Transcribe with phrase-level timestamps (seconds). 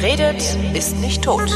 [0.00, 1.54] Wer redet, ist nicht tot.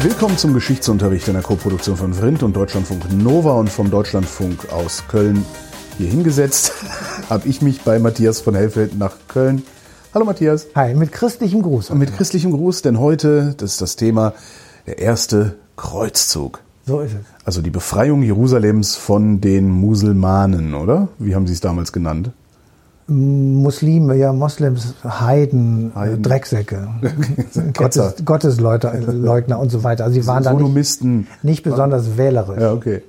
[0.00, 5.04] Willkommen zum Geschichtsunterricht in der Koproduktion von Vrindt und Deutschlandfunk Nova und vom Deutschlandfunk aus
[5.06, 5.46] Köln
[5.96, 6.72] hier hingesetzt.
[7.30, 9.62] Habe ich mich bei Matthias von Hellfeld nach Köln.
[10.12, 10.66] Hallo Matthias.
[10.74, 11.90] Hi, mit christlichem Gruß.
[11.90, 14.34] Und mit christlichem Gruß, denn heute, das ist das Thema,
[14.86, 16.62] der erste Kreuzzug.
[16.86, 17.26] So ist es.
[17.44, 21.08] Also die Befreiung Jerusalems von den Musulmanen, oder?
[21.18, 22.30] Wie haben Sie es damals genannt?
[23.06, 26.22] Muslime, ja, Moslems, Heiden, Heiden.
[26.22, 26.88] Drecksäcke.
[27.74, 30.04] Gottes, Gottesleute, Leugner und so weiter.
[30.04, 31.04] Also sie waren da nicht,
[31.42, 32.60] nicht besonders wählerisch.
[32.60, 33.02] Ja, okay.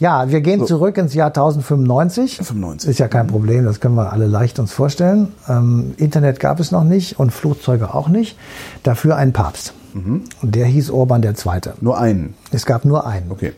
[0.00, 2.36] Ja, wir gehen zurück ins Jahr 1095.
[2.36, 2.90] 95.
[2.90, 5.28] Ist ja kein Problem, das können wir alle leicht uns vorstellen.
[5.48, 8.38] Ähm, Internet gab es noch nicht und Flugzeuge auch nicht.
[8.84, 9.74] Dafür ein Papst.
[9.94, 11.34] Und der hieß Urban II.
[11.80, 12.34] Nur einen.
[12.50, 13.30] Es gab nur einen.
[13.30, 13.52] Okay.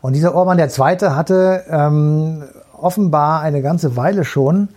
[0.00, 0.68] Und dieser Urban II.
[1.10, 2.42] hatte ähm,
[2.80, 4.68] offenbar eine ganze Weile schon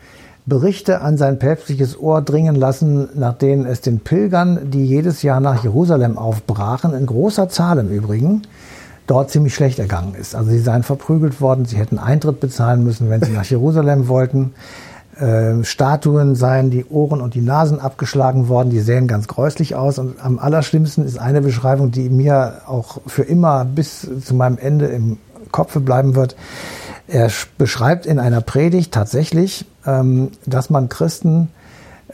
[0.46, 5.40] Berichte an sein päpstliches Ohr dringen lassen, nach denen es den Pilgern, die jedes Jahr
[5.40, 8.42] nach Jerusalem aufbrachen, in großer Zahl im Übrigen,
[9.08, 10.36] dort ziemlich schlecht ergangen ist.
[10.36, 14.54] Also sie seien verprügelt worden, sie hätten Eintritt bezahlen müssen, wenn sie nach Jerusalem wollten.
[15.20, 20.00] Äh, Statuen seien die Ohren und die Nasen abgeschlagen worden, die sähen ganz gräuslich aus.
[20.00, 24.88] Und am allerschlimmsten ist eine Beschreibung, die mir auch für immer bis zu meinem Ende
[24.88, 25.18] im
[25.52, 26.36] Kopfe bleiben wird.
[27.08, 31.50] Er sch- beschreibt in einer Predigt tatsächlich, ähm, dass man Christen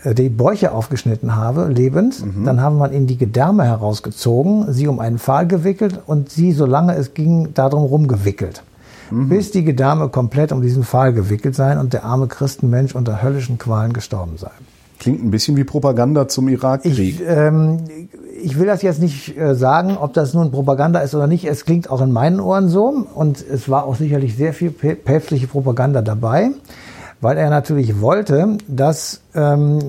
[0.04, 2.22] äh, die Bäuche aufgeschnitten habe, lebend.
[2.44, 6.96] Dann haben man ihnen die Gedärme herausgezogen, sie um einen Pfahl gewickelt und sie, solange
[6.96, 8.64] es ging, darum rumgewickelt.
[9.12, 13.58] Bis die Gedärme komplett um diesen Pfahl gewickelt seien und der arme Christenmensch unter höllischen
[13.58, 14.52] Qualen gestorben sei.
[15.00, 16.98] Klingt ein bisschen wie Propaganda zum Irakkrieg.
[17.22, 17.78] Ich, ähm,
[18.44, 21.46] ich will das jetzt nicht äh, sagen, ob das nun Propaganda ist oder nicht.
[21.46, 23.06] Es klingt auch in meinen Ohren so.
[23.16, 26.50] Und es war auch sicherlich sehr viel pä- päpstliche Propaganda dabei,
[27.22, 29.80] weil er natürlich wollte, dass ähm,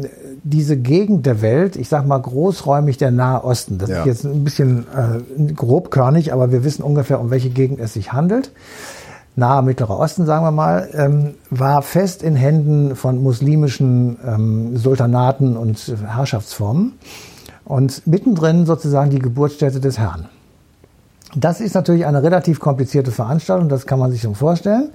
[0.44, 4.00] diese Gegend der Welt, ich sag mal großräumig der Nahe Osten, das Ja.
[4.00, 8.12] ist jetzt ein bisschen äh, grobkörnig, aber wir wissen ungefähr, um welche Gegend es sich
[8.12, 8.52] handelt.
[9.40, 15.56] Nahe Mittlerer Osten, sagen wir mal, ähm, war fest in Händen von muslimischen ähm, Sultanaten
[15.56, 16.92] und Herrschaftsformen
[17.64, 20.28] und mittendrin sozusagen die Geburtsstätte des Herrn.
[21.34, 24.90] Das ist natürlich eine relativ komplizierte Veranstaltung, das kann man sich schon vorstellen.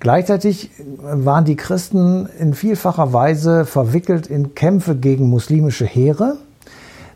[0.00, 0.70] Gleichzeitig
[1.00, 6.38] waren die Christen in vielfacher Weise verwickelt in Kämpfe gegen muslimische Heere.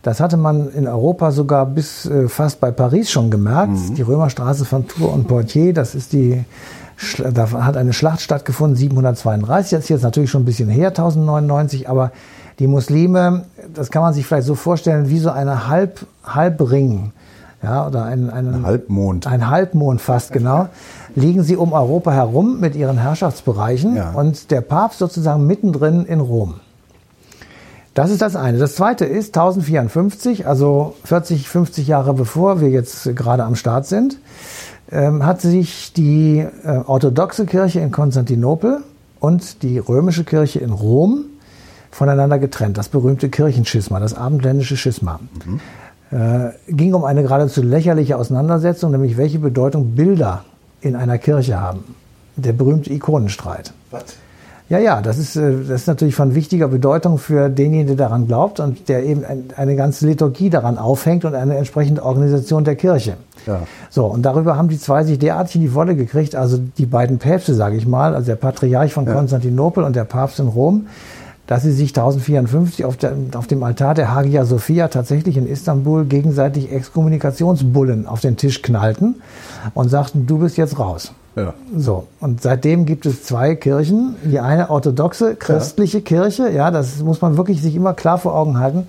[0.03, 3.73] Das hatte man in Europa sogar bis äh, fast bei Paris schon gemerkt.
[3.97, 6.45] Die Römerstraße von Tours und Poitiers, das ist die,
[7.33, 9.71] da hat eine Schlacht stattgefunden, 732.
[9.71, 12.13] Das ist jetzt natürlich schon ein bisschen her, 1099, aber
[12.59, 17.13] die Muslime, das kann man sich vielleicht so vorstellen, wie so eine Halb, Halbring,
[17.63, 19.27] ja, oder ein, einen, Halbmond.
[19.27, 20.69] ein Halbmond fast genau,
[21.15, 24.13] liegen sie um Europa herum mit ihren Herrschaftsbereichen Ja.
[24.13, 26.55] und der Papst sozusagen mittendrin in Rom.
[27.97, 28.59] Das ist das eine.
[28.59, 34.19] Das zweite ist 1054, also 40, 50 Jahre bevor wir jetzt gerade am Start sind,
[34.93, 38.83] ähm, hat sich die äh, orthodoxe Kirche in Konstantinopel
[39.19, 41.25] und die römische Kirche in Rom
[41.91, 42.77] voneinander getrennt.
[42.77, 45.19] Das berühmte Kirchenschisma, das abendländische Schisma.
[46.11, 50.45] Äh, ging um eine geradezu lächerliche Auseinandersetzung, nämlich welche Bedeutung Bilder
[50.83, 51.97] in einer Kirche haben.
[52.37, 53.73] Der berühmte Ikonenstreit.
[54.69, 58.27] Ja, ja, das ist, äh, das ist natürlich von wichtiger Bedeutung für denjenigen, der daran
[58.27, 62.75] glaubt und der eben ein, eine ganze Liturgie daran aufhängt und eine entsprechende Organisation der
[62.75, 63.17] Kirche.
[63.47, 63.61] Ja.
[63.91, 67.19] So, und darüber haben die zwei sich derartig in die Wolle gekriegt, also die beiden
[67.19, 70.89] Päpste, sage ich mal, also der Patriarch von Konstantinopel und der Papst in Rom,
[71.47, 76.05] dass sie sich 1054 auf, der, auf dem Altar der Hagia Sophia tatsächlich in Istanbul
[76.05, 79.17] gegenseitig Exkommunikationsbullen auf den Tisch knallten
[79.75, 81.13] und sagten, du bist jetzt raus.
[81.37, 81.53] Ja.
[81.77, 84.17] So, und seitdem gibt es zwei Kirchen.
[84.25, 88.59] Die eine orthodoxe, christliche Kirche, ja, das muss man wirklich sich immer klar vor Augen
[88.59, 88.87] halten.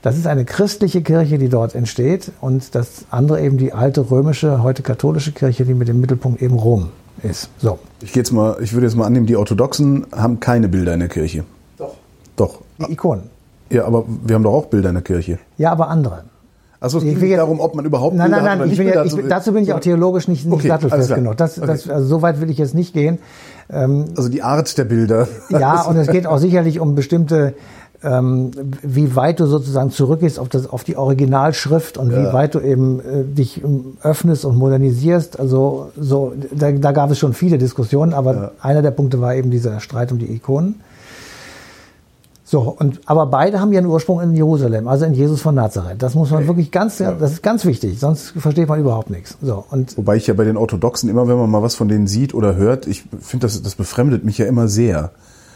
[0.00, 2.30] Das ist eine christliche Kirche, die dort entsteht.
[2.40, 6.54] Und das andere eben die alte römische, heute katholische Kirche, die mit dem Mittelpunkt eben
[6.54, 6.90] Rom
[7.24, 7.50] ist.
[7.58, 7.80] So.
[8.00, 11.00] Ich gehe jetzt mal, ich würde jetzt mal annehmen, die Orthodoxen haben keine Bilder in
[11.00, 11.44] der Kirche.
[12.38, 12.60] Doch.
[12.86, 13.24] Die Ikonen.
[13.70, 15.38] Ja, aber wir haben doch auch Bilder in der Kirche.
[15.58, 16.24] Ja, aber andere.
[16.80, 18.78] Also es Ich geht will nicht darum, ob man überhaupt Nein, Bilder nein, nein, ich
[18.78, 21.36] bin ja, ich, bin- dazu bin ich auch theologisch nicht, nicht Okay, sattelfest genug.
[21.36, 21.66] Das, Okay.
[21.66, 23.18] das, also so weit will ich jetzt nicht gehen.
[23.68, 25.28] Also die Art der Bilder.
[25.50, 27.54] Ja, und es geht auch sicherlich um bestimmte,
[28.02, 28.52] ähm,
[28.82, 33.00] wie weit du sozusagen zurückgehst auf, das, auf die Originalschrift und wie weit du eben
[33.00, 35.38] äh, dich ähm, öffnest und modernisierst.
[35.38, 39.50] Also so, da, da gab es schon viele Diskussionen, aber einer der Punkte war eben
[39.50, 40.76] dieser Streit um die Ikonen.
[42.50, 46.02] So, und, aber beide haben ihren Ursprung in Jerusalem, also in Jesus von Nazareth.
[46.02, 49.36] Das muss man wirklich ganz, das ist ganz wichtig, sonst versteht man überhaupt nichts.
[49.42, 52.06] So, und Wobei ich ja bei den Orthodoxen immer, wenn man mal was von denen
[52.06, 55.10] sieht oder hört, ich finde, das, das befremdet mich ja immer sehr.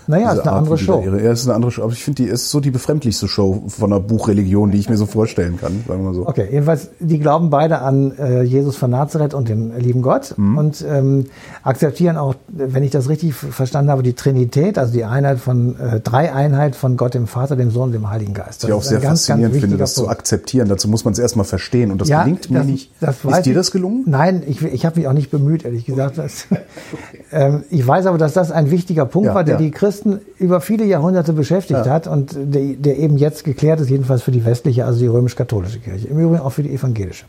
[0.06, 1.02] Naja, ist eine Art, andere Show.
[1.04, 1.82] Ihre, ja, ist eine andere Show.
[1.82, 4.96] Aber ich finde, die ist so die befremdlichste Show von einer Buchreligion, die ich mir
[4.96, 6.26] so vorstellen kann, sagen wir so.
[6.26, 10.58] Okay, jedenfalls, die glauben beide an äh, Jesus von Nazareth und den lieben Gott Mhm.
[10.58, 11.26] und ähm,
[11.62, 16.00] akzeptieren auch, wenn ich das richtig verstanden habe, die Trinität, also die Einheit von, äh,
[16.00, 18.62] Dreieinheit von Gott, dem Vater, dem Sohn und dem Heiligen Geist.
[18.62, 20.19] Was ich auch sehr ganz, faszinierend ganz finde, das zu Punkt.
[20.19, 20.69] akzeptieren.
[20.69, 21.90] Dazu muss man es erstmal verstehen.
[21.90, 22.90] Und das Ja, gelingt mir das- nicht.
[23.00, 24.05] das ist dir das gelungen?
[24.06, 26.19] Nein, ich, ich habe mich auch nicht bemüht, ehrlich gesagt.
[26.19, 26.46] Das,
[27.32, 29.60] ähm, ich weiß aber, dass das ein wichtiger Punkt Ja, war, der ja.
[29.60, 29.91] die Christen
[30.38, 31.92] über viele Jahrhunderte beschäftigt Ja.
[31.92, 35.78] hat und der, der eben jetzt geklärt ist, jedenfalls für die westliche, also die römisch-katholische
[35.80, 36.08] Kirche.
[36.08, 37.24] Im Übrigen auch für die evangelische.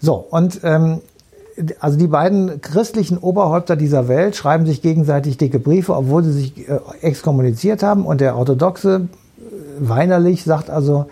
[0.00, 1.00] So, und ähm,
[1.80, 6.68] also die beiden christlichen Oberhäupter dieser Welt schreiben sich gegenseitig dicke Briefe, obwohl sie sich
[6.68, 8.06] äh, exkommuniziert haben.
[8.06, 9.02] Und der orthodoxe
[9.38, 9.42] äh,
[9.78, 11.06] weinerlich sagt also,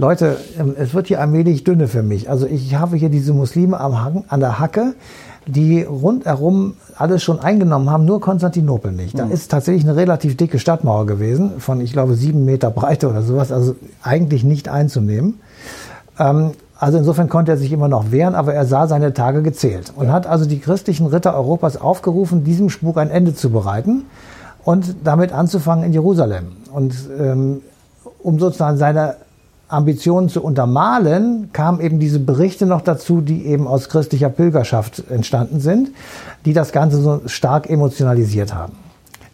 [0.00, 2.30] Leute, ähm, es wird hier allmählich dünne für mich.
[2.30, 4.94] Also ich habe hier diese Muslime am Haken, an der Hacke,
[5.46, 9.18] die rundherum alles schon eingenommen haben, nur Konstantinopel nicht.
[9.18, 13.22] Da ist tatsächlich eine relativ dicke Stadtmauer gewesen, von ich glaube sieben Meter Breite oder
[13.22, 15.40] sowas, also eigentlich nicht einzunehmen.
[16.18, 19.92] Ähm, also insofern konnte er sich immer noch wehren, aber er sah seine Tage gezählt
[19.96, 24.04] und hat also die christlichen Ritter Europas aufgerufen, diesem Spuk ein Ende zu bereiten
[24.64, 26.52] und damit anzufangen in Jerusalem.
[26.72, 27.62] Und ähm,
[28.22, 29.16] um sozusagen seine
[29.68, 35.60] Ambitionen zu untermalen, kamen eben diese Berichte noch dazu, die eben aus christlicher Pilgerschaft entstanden
[35.60, 35.90] sind,
[36.44, 38.72] die das Ganze so stark emotionalisiert haben.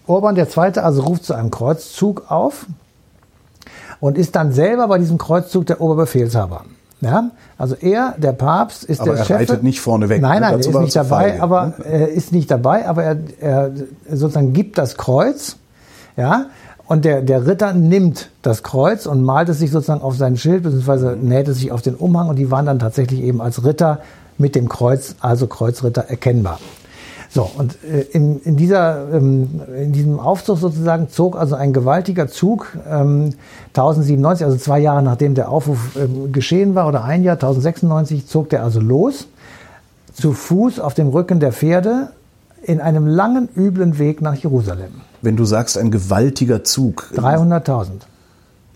[0.07, 0.47] Urban II.
[0.79, 2.67] also ruft zu einem Kreuzzug auf
[4.01, 6.65] und ist dann selber bei diesem Kreuzzug der Oberbefehlshaber.
[7.01, 9.37] Ja, also er, der Papst, ist Aber der er Chef.
[9.37, 10.41] reitet nicht vorne weg, Nein, ne?
[10.41, 11.75] nein, er ist er nicht dabei, feige, aber ne?
[11.85, 13.71] er ist nicht dabei, aber er, er
[14.11, 15.57] sozusagen gibt das Kreuz,
[16.17, 16.47] ja,
[16.87, 20.63] und der, der Ritter nimmt das Kreuz und malt es sich sozusagen auf sein Schild,
[20.63, 24.01] beziehungsweise näht es sich auf den Umhang und die waren dann tatsächlich eben als Ritter
[24.37, 26.59] mit dem Kreuz, also Kreuzritter, erkennbar.
[27.31, 32.29] So, und äh, in, in, dieser, ähm, in diesem Aufzug sozusagen zog also ein gewaltiger
[32.29, 33.33] Zug ähm,
[33.71, 38.51] 1097, also zwei Jahre nachdem der Aufruf ähm, geschehen war, oder ein Jahr, 1096, zog
[38.51, 39.27] der also los,
[40.13, 42.11] zu Fuß auf dem Rücken der Pferde,
[42.65, 44.93] in einem langen, üblen Weg nach Jerusalem.
[45.23, 47.11] Wenn du sagst, ein gewaltiger Zug.
[47.15, 47.89] 300.000,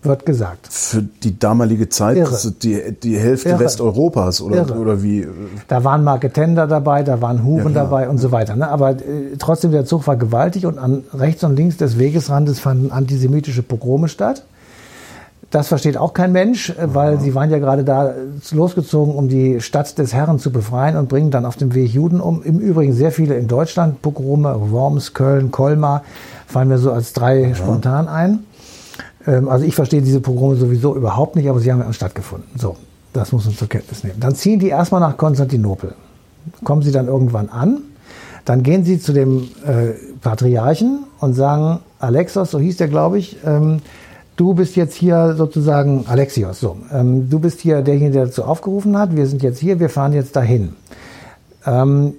[0.03, 0.69] wird gesagt.
[0.71, 2.31] Für die damalige Zeit, Irre.
[2.31, 3.61] das ist die, die Hälfte Irre.
[3.61, 4.79] Westeuropas oder, Irre.
[4.79, 5.27] oder wie?
[5.67, 7.85] Da waren Marketender dabei, da waren Huren klar.
[7.85, 8.57] dabei und so weiter.
[8.57, 8.69] Ne?
[8.69, 12.93] Aber äh, trotzdem, der Zug war gewaltig und an rechts und links des Wegesrandes fanden
[12.93, 14.45] antisemitische Pogrome statt.
[15.51, 18.15] Das versteht auch kein Mensch, äh, weil sie waren ja gerade da äh,
[18.51, 22.21] losgezogen, um die Stadt des Herrn zu befreien und bringen dann auf dem Weg Juden
[22.21, 22.43] um.
[22.43, 26.03] Im Übrigen sehr viele in Deutschland, Pogrome, Worms, Köln, Colmar,
[26.47, 28.41] fallen mir so als drei spontan ein.
[29.27, 32.49] Ähm, Also ich verstehe diese Pogrome sowieso überhaupt nicht, aber sie haben ja stattgefunden.
[32.59, 32.77] So,
[33.15, 34.21] das muss man zur Kenntnis nehmen.
[34.21, 35.95] Dann ziehen die erstmal nach Konstantinopel.
[36.63, 37.79] Kommen sie dann irgendwann an.
[38.45, 39.93] Dann gehen sie zu dem äh,
[40.23, 43.81] Patriarchen und sagen, Alexos, so hieß der, glaube ich, ähm,
[44.39, 48.97] du bist jetzt hier sozusagen, Alexios, so, ähm, du bist hier derjenige, der dazu aufgerufen
[48.97, 50.75] hat, wir sind jetzt hier, wir fahren jetzt dahin.
[51.67, 52.15] Ähm,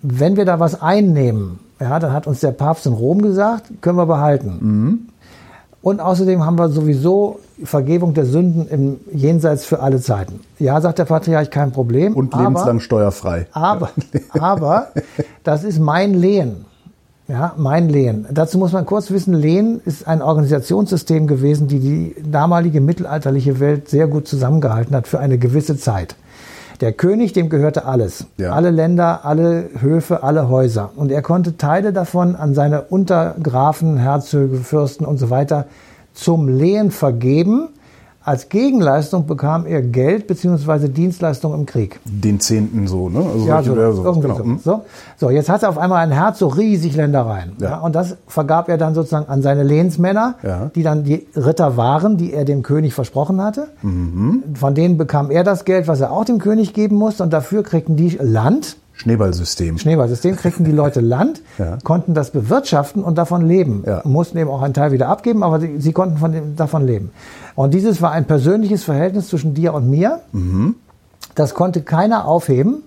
[0.00, 3.98] wenn wir da was einnehmen, ja, dann hat uns der Papst in Rom gesagt, können
[3.98, 5.08] wir behalten.
[5.82, 10.40] Und außerdem haben wir sowieso Vergebung der Sünden im Jenseits für alle Zeiten.
[10.58, 12.14] Ja, sagt der Patriarch, kein Problem.
[12.14, 13.48] Und aber- lebenslang steuerfrei.
[13.52, 13.90] aber,
[14.38, 14.88] aber
[15.42, 16.64] das ist mein Lehen.
[17.26, 18.26] Ja, mein Lehen.
[18.30, 23.88] Dazu muss man kurz wissen, Lehen ist ein Organisationssystem gewesen, die die damalige mittelalterliche Welt
[23.88, 26.16] sehr gut zusammengehalten hat für eine gewisse Zeit.
[26.82, 28.26] Der König, dem gehörte alles.
[28.36, 28.52] Ja.
[28.52, 30.90] Alle Länder, alle Höfe, alle Häuser.
[30.96, 35.66] Und er konnte Teile davon an seine Untergrafen, Herzöge, Fürsten und so weiter
[36.12, 37.68] zum Lehen vergeben.
[38.26, 40.88] Als Gegenleistung bekam er Geld bzw.
[40.88, 42.00] Dienstleistung im Krieg.
[42.06, 43.18] Den Zehnten so, ne?
[43.18, 44.34] Also Ja, so, genau.
[44.34, 44.44] so.
[44.44, 44.58] Hm.
[44.64, 44.82] so.
[45.18, 47.52] So, jetzt hat er auf einmal ein Herz, so riesig Ländereien.
[47.60, 47.70] Ja.
[47.70, 47.78] Ja.
[47.80, 50.70] und das vergab er dann sozusagen an seine Lehnsmänner, Ja.
[50.74, 53.68] die dann die Ritter waren, die er dem König versprochen hatte.
[53.82, 54.42] Mhm.
[54.54, 57.22] Von denen bekam er das Geld, was er auch dem König geben musste.
[57.24, 59.78] Und dafür kriegten die Land, Schneeballsystem.
[59.78, 61.78] Schneeballsystem, kriegten die Leute Land, Ja.
[61.82, 63.82] konnten das bewirtschaften und davon leben.
[63.86, 64.02] Ja.
[64.04, 67.10] Mussten eben auch einen Teil wieder abgeben, aber sie, sie konnten von dem, davon leben.
[67.54, 70.20] Und dieses war ein persönliches Verhältnis zwischen dir und mir.
[70.32, 70.76] Mhm.
[71.34, 72.82] Das konnte keiner aufheben.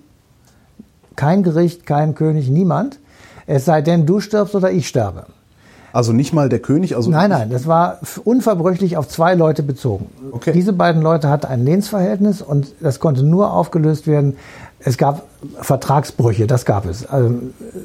[1.16, 2.98] Kein Gericht, kein König, niemand.
[3.46, 5.26] Es sei denn, du stirbst oder ich sterbe.
[5.92, 10.06] Also nicht mal der König, also Nein, nein, das war unverbrüchlich auf zwei Leute bezogen.
[10.32, 10.52] Okay.
[10.52, 14.36] Diese beiden Leute hatten ein Lehnsverhältnis und das konnte nur aufgelöst werden,
[14.88, 15.24] Es gab
[15.60, 17.04] Vertragsbrüche, das gab es.
[17.04, 17.34] Also,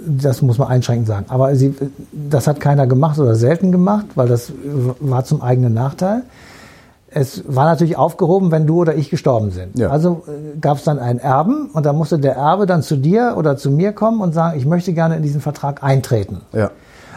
[0.07, 1.25] das muss man einschränkend sagen.
[1.27, 1.75] Aber sie,
[2.13, 4.53] das hat keiner gemacht oder selten gemacht, weil das
[5.01, 6.21] war zum eigenen Nachteil.
[7.09, 9.77] Es war natürlich aufgehoben, wenn du oder ich gestorben sind.
[9.77, 9.89] Ja.
[9.89, 13.33] Also äh, gab es dann einen Erben und da musste der Erbe dann zu dir
[13.35, 16.39] oder zu mir kommen und sagen, ich möchte gerne in diesen Vertrag eintreten.
[16.53, 16.71] Ja.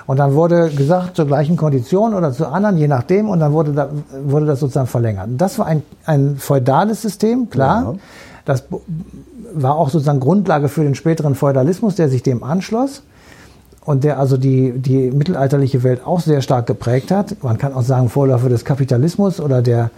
[0.07, 3.73] Und dann wurde gesagt, zur gleichen Kondition oder zu anderen, je nachdem, und dann wurde,
[3.73, 3.89] da,
[4.25, 5.29] wurde das sozusagen verlängert.
[5.29, 7.83] Und das war ein, ein feudales System, klar.
[7.83, 7.99] Ja.
[8.47, 8.65] Das
[9.53, 13.03] war auch sozusagen Grundlage für den späteren Feudalismus, der sich dem anschloss
[13.85, 17.43] und der also die, die mittelalterliche Welt auch sehr stark geprägt hat.
[17.43, 19.91] Man kann auch sagen, Vorläufer des Kapitalismus oder der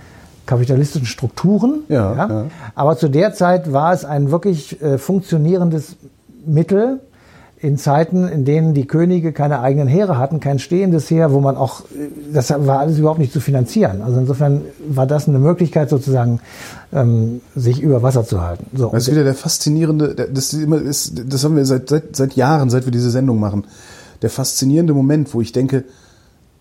[0.47, 1.81] kapitalistischen Strukturen.
[1.89, 2.45] Ja, ja.
[2.75, 5.97] Aber zu der Zeit war es ein wirklich äh, funktionierendes
[6.47, 7.01] Mittel
[7.61, 11.57] in Zeiten, in denen die Könige keine eigenen Heere hatten, kein stehendes Heer, wo man
[11.57, 11.83] auch,
[12.33, 14.01] das war alles überhaupt nicht zu finanzieren.
[14.03, 16.41] Also insofern war das eine Möglichkeit sozusagen,
[16.93, 18.67] ähm, sich über Wasser zu halten.
[18.75, 18.91] So.
[18.91, 22.35] Das ist wieder der faszinierende, das, ist immer, ist, das haben wir seit, seit, seit
[22.35, 23.65] Jahren, seit wir diese Sendung machen,
[24.23, 25.85] der faszinierende Moment, wo ich denke,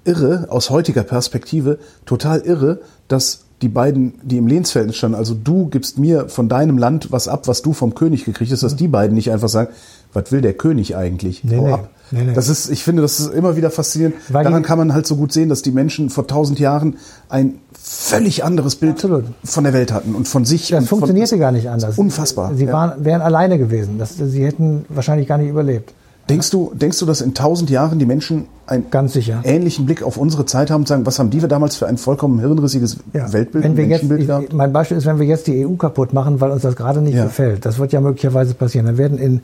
[0.03, 5.67] irre, aus heutiger Perspektive, total irre, dass die beiden, die im Lehnsverhältnis standen, also du
[5.67, 8.87] gibst mir von deinem Land was ab, was du vom König gekriegt hast, dass die
[8.87, 9.69] beiden nicht einfach sagen,
[10.13, 11.43] was will der König eigentlich?
[11.43, 11.73] Nee, Hau nee.
[11.73, 11.89] ab.
[12.11, 12.33] Nee, nee.
[12.33, 14.15] Das ist, ich finde, das ist immer wieder faszinierend.
[14.29, 16.97] Weil Daran kann man halt so gut sehen, dass die Menschen vor tausend Jahren
[17.29, 19.25] ein völlig anderes Bild Absolut.
[19.43, 20.69] von der Welt hatten und von sich.
[20.69, 21.97] Das und von, funktionierte gar nicht anders.
[21.97, 22.53] Unfassbar.
[22.55, 23.97] Sie waren, wären alleine gewesen.
[23.97, 25.93] Das, sie hätten wahrscheinlich gar nicht überlebt.
[26.29, 29.39] Denkst du, denkst du, dass in tausend Jahren die Menschen einen Ganz sicher.
[29.43, 31.97] ähnlichen Blick auf unsere Zeit haben und sagen, was haben die wir damals für ein
[31.97, 35.47] vollkommen hirnrissiges Weltbild wenn und wir jetzt, Menschenbild ich, mein Beispiel ist, wenn wir jetzt
[35.47, 37.23] die EU kaputt machen, weil uns das gerade nicht Ja.
[37.23, 37.65] gefällt.
[37.65, 38.87] Das wird ja möglicherweise passieren.
[38.87, 39.39] Dann werden in,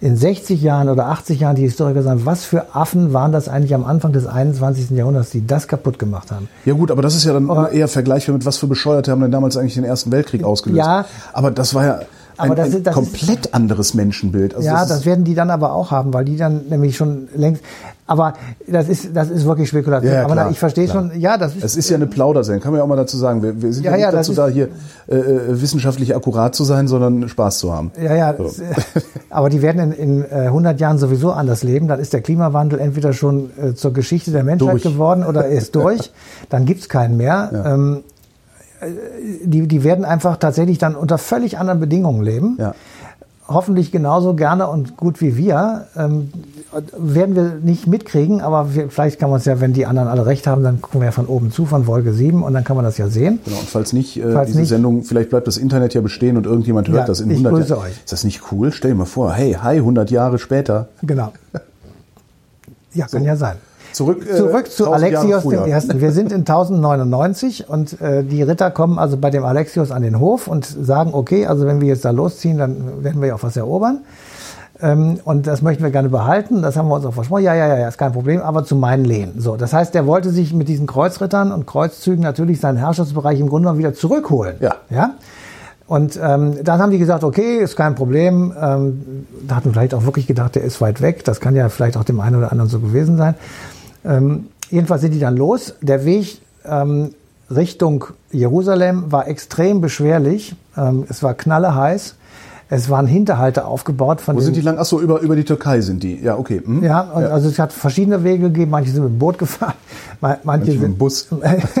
[0.00, 3.74] in 60 Jahren oder 80 Jahren die Historiker sagen, was für Affen waren das eigentlich
[3.74, 4.90] am Anfang des 21.
[4.90, 6.48] Jahrhunderts, die das kaputt gemacht haben.
[6.64, 9.22] Ja gut, aber das ist ja dann Aber- eher vergleichbar mit, was für Bescheuerte haben
[9.22, 10.78] denn damals eigentlich den Ersten Weltkrieg ausgelöst.
[10.78, 11.04] Ja.
[11.32, 11.98] Aber das war ja
[12.38, 14.54] ein, Aber das ein ist- das komplett anderes Menschenbild.
[14.54, 16.96] Also ja, das das, ist, werden die dann aber auch haben, weil die dann nämlich
[16.96, 17.62] schon längst.
[18.06, 18.32] Aber
[18.66, 20.08] das ist, das ist wirklich spekulativ.
[20.08, 21.10] Ja, ja, aber klar, ich verstehe klar.
[21.10, 21.62] schon, ja, das ist.
[21.64, 23.42] es ist ja eine Plaudersendung, kann man ja auch mal dazu sagen.
[23.42, 24.68] Wir, wir sind ja, Ja, nicht dazu ist- da, hier
[25.08, 27.90] äh, äh, wissenschaftlich akkurat zu sein, sondern Spaß zu haben.
[28.02, 28.36] Ja, ja, äh,
[29.28, 31.86] aber die werden in, in äh, 100 Jahren sowieso anders leben.
[31.86, 34.82] Dann ist der Klimawandel entweder schon äh, zur Geschichte der Menschheit Durch.
[34.84, 36.10] geworden oder er ist durch.
[36.48, 37.50] Dann gibt's keinen mehr.
[37.66, 38.17] Ähm, äh,
[39.44, 42.56] die, die werden einfach tatsächlich dann unter völlig anderen Bedingungen leben.
[42.58, 42.74] Ja.
[43.50, 45.86] Hoffentlich genauso gerne und gut wie wir.
[45.96, 46.30] Ähm,
[46.98, 50.26] werden wir nicht mitkriegen, aber wir, vielleicht kann man es ja, wenn die anderen alle
[50.26, 52.76] recht haben, dann gucken wir ja von oben zu, von Wolke 7 und dann kann
[52.76, 53.38] man das ja sehen.
[53.46, 56.36] Genau, und falls nicht, äh, Falls diese nicht- Sendung, vielleicht bleibt das Internet ja bestehen
[56.36, 57.84] und irgendjemand hört Ja, das in ich 100 grüße Jahren.
[57.86, 57.92] euch.
[58.04, 58.70] Ist das nicht cool?
[58.70, 60.88] Stell dir mal vor, hey, hi, 100 Jahre später.
[61.02, 61.32] Genau.
[62.92, 63.56] Ja, kann ja sein.
[63.92, 66.00] Zurück, äh, Zurück zu 1000 Jahre Alexios Ersten.
[66.00, 70.20] Wir sind in 1099 und äh, die Ritter kommen also bei dem Alexios an den
[70.20, 73.42] Hof und sagen, okay, also wenn wir jetzt da losziehen, dann werden wir ja auch
[73.42, 74.00] was erobern.
[74.80, 76.62] Ähm, und das möchten wir gerne behalten.
[76.62, 77.42] Das haben wir uns auch versprochen.
[77.42, 79.34] Ja, ja, ja, ja, ist kein Problem, aber zu meinen Lehen.
[79.38, 83.48] So, das heißt, der wollte sich mit diesen Kreuzrittern und Kreuzzügen natürlich seinen Herrschaftsbereich im
[83.48, 84.56] Grunde genommen wieder zurückholen.
[84.60, 84.76] Ja.
[84.90, 85.14] Ja.
[85.88, 88.52] Und ähm, dann haben die gesagt, okay, ist kein Problem.
[88.60, 91.24] Ähm, da hat man vielleicht auch wirklich gedacht, der ist weit weg.
[91.24, 93.34] Das kann ja vielleicht auch dem einen oder anderen so gewesen sein.
[94.08, 95.74] Ähm, jedenfalls sind die dann los.
[95.82, 97.10] Der Weg ähm,
[97.50, 100.56] Richtung Jerusalem war extrem beschwerlich.
[100.76, 102.14] Ähm, es war knalleheiß.
[102.70, 104.76] Es waren Hinterhalte aufgebaut von Wo sind die lang?
[104.78, 106.20] Achso, über, über die Türkei sind die.
[106.22, 106.60] Ja, okay.
[106.62, 106.82] Hm?
[106.84, 108.70] ja, und also es hat verschiedene Wege gegeben.
[108.70, 109.72] Manche sind mit dem Boot gefahren,
[110.20, 111.28] ma- manche, Manche mit sind dem Bus.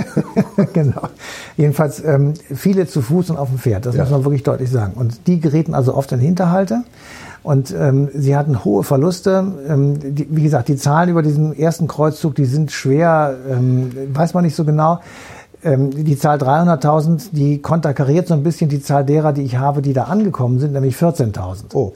[0.72, 1.02] genau.
[1.58, 3.84] Jedenfalls ähm, viele zu Fuß und auf dem Pferd.
[3.84, 4.02] Das Ja.
[4.04, 4.94] muss man wirklich deutlich sagen.
[4.94, 6.82] Und die gerieten also oft in Hinterhalte.
[7.42, 9.52] Und ähm, sie hatten hohe Verluste.
[9.68, 14.34] Ähm, die, wie gesagt, die Zahlen über diesen ersten Kreuzzug, die sind schwer, ähm, weiß
[14.34, 15.00] man nicht so genau.
[15.64, 19.82] Ähm, die Zahl 300.000, die konterkariert so ein bisschen die Zahl derer, die ich habe,
[19.82, 21.74] die da angekommen sind, nämlich 14.000.
[21.74, 21.94] Oh.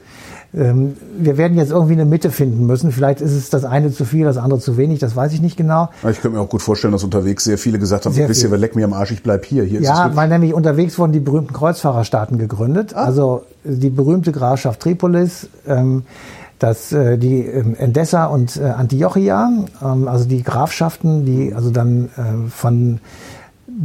[0.55, 2.91] Ähm, wir werden jetzt irgendwie eine Mitte finden müssen.
[2.91, 5.57] Vielleicht ist es das eine zu viel, das andere zu wenig, das weiß ich nicht
[5.57, 5.89] genau.
[6.09, 8.51] Ich könnte mir auch gut vorstellen, dass unterwegs sehr viele gesagt haben, Sehr wisst ihr,
[8.51, 9.63] wer leck mir am Arsch, ich bleib hier.
[9.63, 12.93] Hier Ja, weil nämlich unterwegs wurden die berühmten Kreuzfahrerstaaten gegründet.
[12.93, 16.03] Also die berühmte Grafschaft Tripolis, ähm,
[16.59, 22.05] das, äh, die ähm, Endessa und äh, Antiochia, ähm, also die Grafschaften, die also dann
[22.15, 22.99] äh, von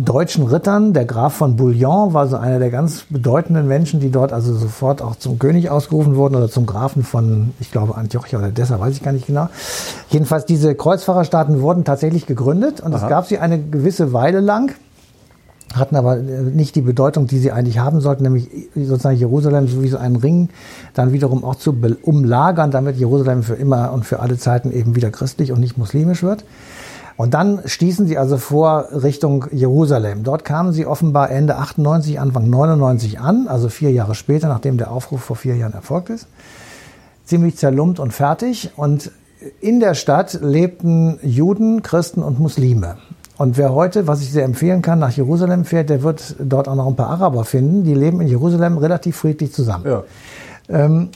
[0.05, 4.33] deutschen Rittern, der Graf von Bouillon war so einer der ganz bedeutenden Menschen, die dort
[4.33, 8.51] also sofort auch zum König ausgerufen wurden oder zum Grafen von, ich glaube, Antiochia oder
[8.51, 9.49] Dessa, weiß ich gar nicht genau.
[10.11, 14.73] Jedenfalls diese Kreuzfahrerstaaten wurden tatsächlich gegründet und es gab sie eine gewisse Weile lang
[15.75, 19.83] hatten aber äh, nicht die Bedeutung, die sie eigentlich haben sollten, nämlich sozusagen Jerusalem so
[19.83, 20.49] wie so einen Ring
[20.95, 25.11] dann wiederum auch zu umlagern, damit Jerusalem für immer und für alle Zeiten eben wieder
[25.11, 26.45] christlich und nicht muslimisch wird.
[27.19, 30.23] Und dann stießen sie also vor Richtung Jerusalem.
[30.23, 34.93] Dort kamen sie offenbar Ende 98, Anfang 99 an, also vier Jahre später, nachdem der
[34.93, 36.29] Aufruf vor vier Jahren erfolgt ist.
[37.25, 38.71] Ziemlich zerlumpt und fertig.
[38.77, 39.11] Und
[39.61, 42.99] in der Stadt lebten Juden, Christen und Muslime.
[43.37, 46.77] Und wer heute, was ich sehr empfehlen kann, nach Jerusalem fährt, der wird dort auch
[46.77, 47.83] noch ein paar Araber finden.
[47.83, 49.85] Die leben in Jerusalem relativ friedlich zusammen.
[49.87, 50.05] Ja.
[50.69, 51.09] Ähm,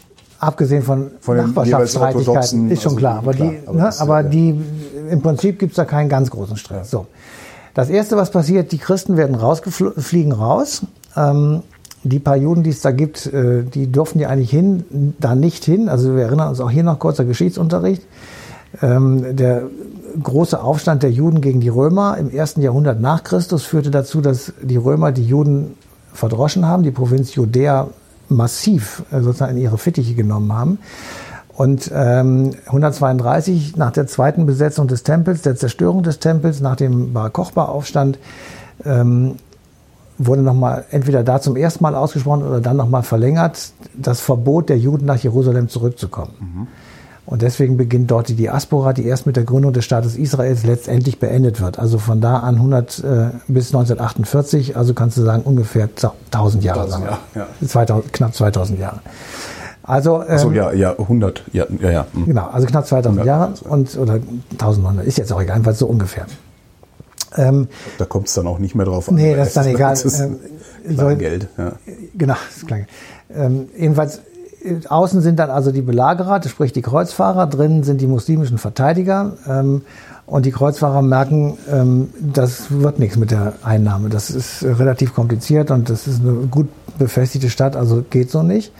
[0.42, 3.18] abgesehen von, von Nachbarschaftsstreitigkeiten, ist schon also klar.
[3.18, 4.60] Aber, klar, die, aber, ne, aber ja, die,
[5.12, 6.90] im Prinzip gibt's da keinen ganz großen Stress.
[6.90, 7.06] So.
[7.74, 10.82] Das erste, was passiert, die Christen werden rausgefliegen raus.
[11.16, 11.62] Ähm,
[12.04, 15.64] die paar Juden, die es da gibt, äh, die dürfen ja eigentlich hin, da nicht
[15.64, 15.88] hin.
[15.88, 18.02] Also wir erinnern uns auch hier noch kurzer Geschichtsunterricht.
[18.80, 19.62] Ähm, der
[20.22, 24.52] große Aufstand der Juden gegen die Römer im ersten Jahrhundert nach Christus führte dazu, dass
[24.60, 25.74] die Römer die Juden
[26.12, 27.88] verdroschen haben, die Provinz Judäa
[28.28, 30.78] massiv äh, sozusagen in ihre Fittiche genommen haben.
[31.54, 37.12] Und ähm, 132 nach der zweiten Besetzung des Tempels, der Zerstörung des Tempels, nach dem
[37.12, 38.18] Bar Kochba-Aufstand,
[38.84, 39.36] ähm,
[40.18, 44.78] wurde nochmal entweder da zum ersten Mal ausgesprochen oder dann nochmal verlängert, das Verbot der
[44.78, 46.32] Juden nach Jerusalem zurückzukommen.
[46.40, 46.66] Mhm.
[47.24, 51.20] Und deswegen beginnt dort die Diaspora, die erst mit der Gründung des Staates Israels letztendlich
[51.20, 51.78] beendet wird.
[51.78, 53.02] Also von da an 100 äh,
[53.46, 55.88] bis 1948, also kannst du sagen ungefähr
[56.30, 57.04] 1000 Jahre lang.
[57.04, 57.46] Ja, ja.
[57.66, 59.00] 2000, knapp 2000 Jahre.
[59.82, 62.06] Also, ähm, so, ja, ja, 100, ja, ja, ja.
[62.12, 62.26] Hm.
[62.26, 64.14] Genau, also knapp 2000 Jahre und, oder
[64.52, 66.26] 1900, ist jetzt auch egal, jedenfalls so ungefähr.
[67.36, 69.14] Ähm, da kommt es dann auch nicht mehr drauf an.
[69.14, 69.90] Nee, das ist dann egal.
[69.90, 70.38] Das ist ähm,
[70.88, 71.72] so, Geld, ja.
[72.14, 72.80] Genau, das klar.
[73.34, 74.20] Ähm, jedenfalls
[74.88, 79.36] außen sind dann also die Belagerer, sprich die Kreuzfahrer, drinnen sind die muslimischen Verteidiger.
[79.48, 79.82] Ähm,
[80.24, 84.08] und die Kreuzfahrer merken, ähm, das wird nichts mit der Einnahme.
[84.08, 88.72] Das ist relativ kompliziert und das ist eine gut befestigte Stadt, also geht so nicht.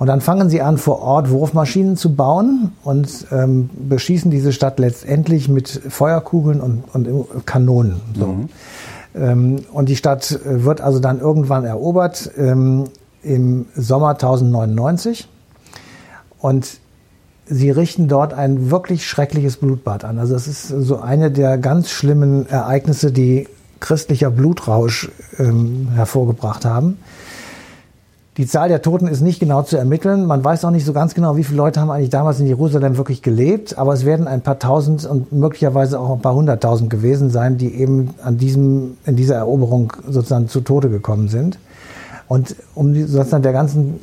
[0.00, 4.80] Und dann fangen sie an, vor Ort Wurfmaschinen zu bauen und ähm, beschießen diese Stadt
[4.80, 8.00] letztendlich mit Feuerkugeln und, und Kanonen.
[8.18, 8.26] So.
[8.26, 8.48] Mhm.
[9.14, 12.30] Ähm, und die Stadt wird also dann irgendwann erobert.
[12.36, 12.86] Ähm,
[13.22, 15.28] im Sommer 1099
[16.38, 16.78] und
[17.46, 20.18] sie richten dort ein wirklich schreckliches Blutbad an.
[20.18, 23.48] Also es ist so eine der ganz schlimmen Ereignisse, die
[23.80, 26.98] christlicher Blutrausch ähm, hervorgebracht haben.
[28.36, 30.24] Die Zahl der Toten ist nicht genau zu ermitteln.
[30.24, 32.96] Man weiß auch nicht so ganz genau, wie viele Leute haben eigentlich damals in Jerusalem
[32.96, 33.76] wirklich gelebt.
[33.76, 37.74] Aber es werden ein paar Tausend und möglicherweise auch ein paar hunderttausend gewesen sein, die
[37.74, 41.58] eben an diesem, in dieser Eroberung sozusagen zu Tode gekommen sind.
[42.28, 43.98] Und um sozusagen der ganzen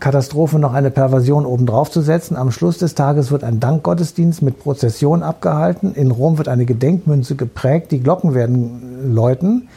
[0.00, 4.58] Katastrophe noch eine Perversion obendrauf zu setzen, am Schluss des Tages wird ein Dankgottesdienst mit
[4.58, 5.94] Prozession abgehalten.
[5.94, 9.68] In Rom wird eine Gedenkmünze geprägt, die Glocken werden läuten.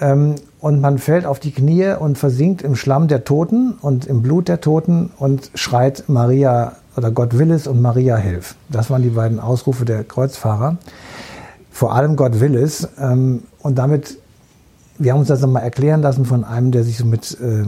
[0.00, 4.22] Ähm, und man fällt auf die Knie und versinkt im Schlamm der Toten und im
[4.22, 8.56] Blut der Toten und schreit Maria oder Gott will es und Maria hilf.
[8.68, 10.78] Das waren die beiden Ausrufe der Kreuzfahrer.
[11.70, 12.88] Vor allem Gott will es.
[12.98, 14.18] Ähm, und damit
[14.98, 17.64] wir haben uns das mal erklären lassen von einem, der sich so mit äh,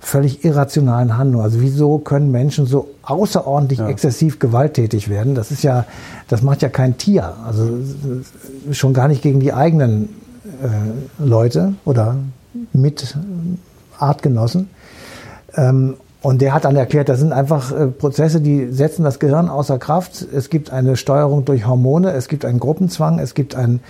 [0.00, 3.88] völlig irrationalen Handlungen, also wieso können Menschen so außerordentlich ja.
[3.88, 5.34] exzessiv gewalttätig werden?
[5.34, 5.84] Das ist ja,
[6.28, 7.68] das macht ja kein Tier, also
[8.72, 10.08] schon gar nicht gegen die eigenen
[11.18, 12.16] Leute oder
[12.72, 13.16] mit
[13.98, 14.68] Artgenossen.
[15.54, 19.48] Ähm, und der hat dann erklärt, das sind einfach äh, Prozesse, die setzen das Gehirn
[19.48, 20.26] außer Kraft.
[20.34, 23.80] Es gibt eine Steuerung durch Hormone, es gibt einen Gruppenzwang, es gibt ein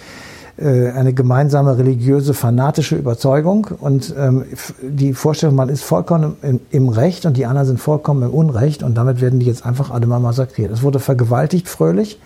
[0.61, 4.45] äh, eine gemeinsame religiöse, fanatische Überzeugung und ähm,
[4.83, 8.83] die Vorstellung, man ist vollkommen im, im, Recht und die anderen sind vollkommen im Unrecht
[8.83, 10.71] und damit werden die jetzt einfach alle mal massakriert.
[10.71, 12.21] Es wurde vergewaltigt, fröhlich.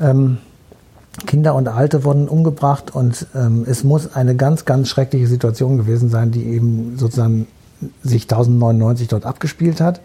[0.00, 0.38] Ähm,
[1.24, 6.10] Kinder und Alte wurden umgebracht und ähm, es muss eine ganz, ganz schreckliche Situation gewesen
[6.10, 7.46] sein, die eben sozusagen
[8.02, 10.00] sich 1099 dort abgespielt hat.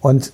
[0.00, 0.32] Und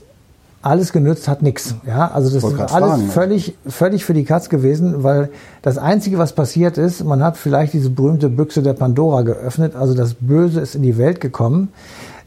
[0.62, 1.74] alles genützt hat nichts.
[1.86, 6.18] Ja, also das ist alles fragen, völlig, völlig für die Katz gewesen, weil das Einzige,
[6.18, 10.60] was passiert ist, man hat vielleicht diese berühmte Büchse der Pandora geöffnet, also das Böse
[10.60, 11.72] ist in die Welt gekommen.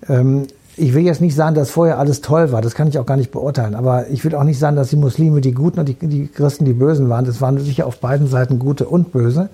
[0.09, 0.47] Ähm,
[0.77, 3.17] ich will jetzt nicht sagen, dass vorher alles toll war, das kann ich auch gar
[3.17, 5.95] nicht beurteilen, aber ich will auch nicht sagen, dass die Muslime die Guten und die,
[5.95, 7.25] die Christen die Bösen waren.
[7.25, 9.49] Das waren sicher auf beiden Seiten Gute und Böse.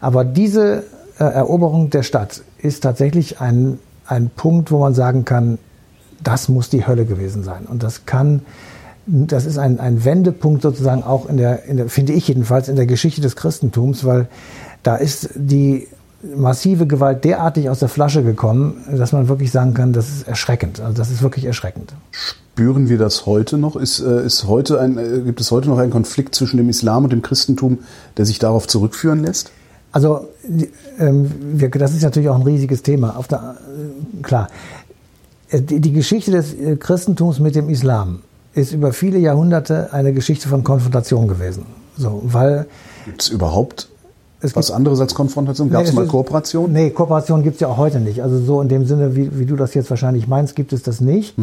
[0.00, 0.84] Aber diese
[1.18, 5.58] äh, Eroberung der Stadt ist tatsächlich ein, ein Punkt, wo man sagen kann,
[6.22, 7.64] das muss die Hölle gewesen sein.
[7.66, 8.42] Und das kann,
[9.06, 12.76] das ist ein, ein Wendepunkt sozusagen auch in der, in der, finde ich jedenfalls, in
[12.76, 14.28] der Geschichte des Christentums, weil
[14.82, 15.88] da ist die
[16.22, 20.80] massive Gewalt derartig aus der Flasche gekommen, dass man wirklich sagen kann, das ist erschreckend.
[20.80, 21.94] Also das ist wirklich erschreckend.
[22.10, 23.76] Spüren wir das heute noch?
[23.76, 27.04] Ist, äh, ist heute ein, äh, gibt es heute noch einen Konflikt zwischen dem Islam
[27.04, 27.78] und dem Christentum,
[28.16, 29.52] der sich darauf zurückführen lässt?
[29.92, 30.28] Also
[30.98, 33.16] ähm, wir, das ist natürlich auch ein riesiges Thema.
[33.16, 33.56] Auf der,
[34.18, 34.48] äh, klar,
[35.50, 38.22] äh, die Geschichte des Christentums mit dem Islam
[38.54, 41.64] ist über viele Jahrhunderte eine Geschichte von Konfrontation gewesen.
[41.96, 42.66] So, weil
[43.04, 43.88] Gibt es überhaupt
[44.40, 45.70] es was anderes als Konfrontation?
[45.70, 46.72] Gab es Nee, mal ist- Kooperation?
[46.72, 48.22] Nee, Kooperation gibt's ja auch heute nicht.
[48.22, 51.00] Also so in dem Sinne, wie, wie du das jetzt wahrscheinlich meinst, gibt es das
[51.00, 51.34] nicht.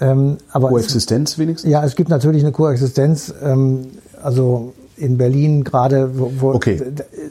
[0.00, 1.70] Ähm, aber es, Koexistenz wenigstens?
[1.70, 3.34] ja, es gibt natürlich eine Koexistenz.
[3.42, 3.80] Ähm,
[4.22, 6.80] also in Berlin gerade, wo, wo Okay.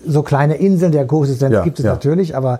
[0.07, 1.91] so kleine Inseln der Koexistenz Ja, gibt es ja.
[1.91, 2.59] natürlich, aber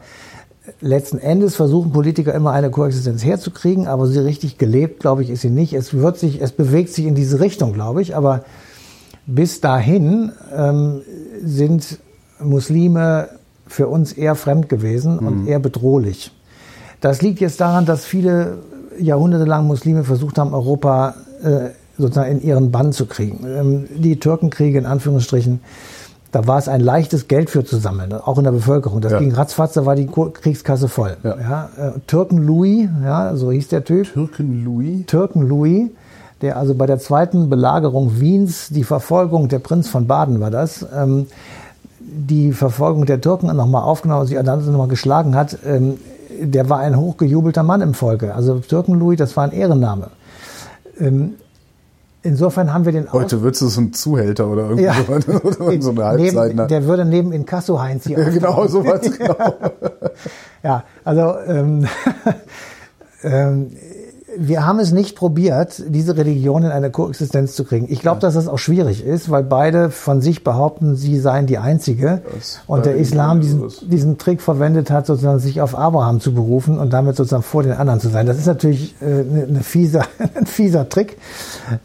[0.82, 5.42] letzten Endes versuchen Politiker immer eine Koexistenz herzukriegen, aber sie richtig gelebt, glaube ich, ist
[5.42, 5.74] sie nicht.
[5.74, 8.44] Es wird sich, es bewegt sich in diese Richtung, glaube ich, aber
[9.26, 11.02] bis dahin ähm,
[11.44, 11.98] sind
[12.42, 13.30] Muslime
[13.68, 16.32] für uns eher fremd gewesen und eher bedrohlich.
[17.02, 18.58] Das liegt jetzt daran, dass viele
[19.00, 23.46] jahrhundertelang Muslime versucht haben, Europa äh, sozusagen in ihren Bann zu kriegen.
[23.48, 25.62] Ähm, die Türkenkriege in Anführungsstrichen,
[26.32, 29.02] da war es ein leichtes Geld für zu sammeln, auch in der Bevölkerung.
[29.02, 29.20] Das Ja.
[29.20, 31.18] ging ratzfatz, da war die Kriegskasse voll.
[31.24, 31.70] Ja.
[31.78, 34.12] äh, Türken Louis, ja, so hieß der Typ.
[34.14, 35.06] Türken Louis?
[35.06, 35.90] Türken Louis,
[36.42, 40.86] der also bei der zweiten Belagerung Wiens die Verfolgung, der Prinz von Baden war das,
[40.96, 41.28] ähm,
[42.12, 45.98] die Verfolgung der Türken nochmal aufgenommen, sie dann nochmal geschlagen hat, ähm,
[46.42, 48.34] der war ein hochgejubelter Mann im Volke.
[48.34, 50.10] Also Türken Louis, das war ein Ehrenname.
[51.00, 51.34] Ähm,
[52.24, 54.94] insofern haben wir den Heute wird es so ein Zuhälter oder irgendwie Ja.
[54.94, 58.70] so, oder so eine neben, der würde neben Inkasso Heinz hier Ja, genau, auftauchen.
[58.86, 59.36] sowas, genau.
[60.64, 61.88] Ja, also ähm,
[63.24, 63.72] ähm,
[64.42, 67.88] wir haben es nicht probiert, diese Religion in eine Koexistenz zu kriegen.
[67.90, 71.58] Ich glaube, dass das auch schwierig ist, weil beide von sich behaupten, sie seien die
[71.58, 76.34] einzige Das und der Islam diesen, diesen Trick verwendet hat, sozusagen sich auf Abraham zu
[76.34, 78.26] berufen und damit sozusagen vor den anderen zu sein.
[78.26, 81.18] Das ist natürlich äh, eine, eine fieser, ein fieser Trick.